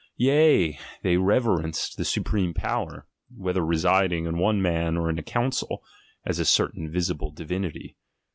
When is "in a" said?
5.11-5.21